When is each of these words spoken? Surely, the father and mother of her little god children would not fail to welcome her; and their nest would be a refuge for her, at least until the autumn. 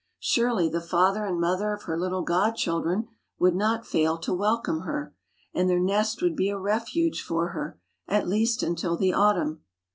Surely, 0.17 0.67
the 0.67 0.81
father 0.81 1.25
and 1.27 1.39
mother 1.39 1.71
of 1.73 1.83
her 1.83 1.95
little 1.95 2.23
god 2.23 2.55
children 2.55 3.07
would 3.37 3.53
not 3.53 3.85
fail 3.85 4.17
to 4.17 4.33
welcome 4.33 4.79
her; 4.79 5.13
and 5.53 5.69
their 5.69 5.79
nest 5.79 6.23
would 6.23 6.35
be 6.35 6.49
a 6.49 6.57
refuge 6.57 7.21
for 7.21 7.49
her, 7.49 7.79
at 8.07 8.27
least 8.27 8.63
until 8.63 8.97
the 8.97 9.13
autumn. 9.13 9.61